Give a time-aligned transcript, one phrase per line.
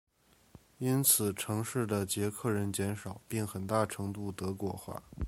[0.79, 5.03] 因此城市的捷克人减少并很大程度德国化。